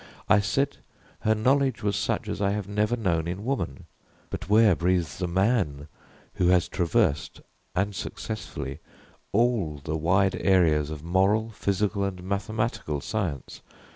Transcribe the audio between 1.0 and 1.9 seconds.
her knowledge